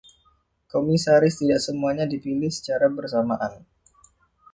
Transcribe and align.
Komisaris 0.73 1.35
tidak 1.41 1.61
semuanya 1.67 2.05
dipilih 2.13 2.49
secara 2.57 2.85
bersamaan. 2.97 3.53